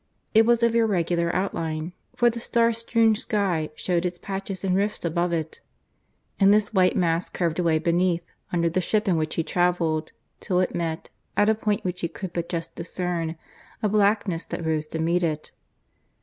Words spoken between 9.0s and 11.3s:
in which he travelled, till it met,